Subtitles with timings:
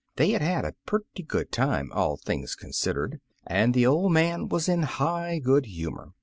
[0.15, 4.47] They had had a pretty good time^ all things con sidered, and the old man
[4.49, 6.13] was in high good humor.